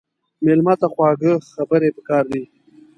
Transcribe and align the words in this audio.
مېلمه 0.43 0.73
ته 0.79 0.87
خواږه 0.93 1.31
خبرې 1.53 1.89
پکار 1.97 2.23
دي. 2.31 2.43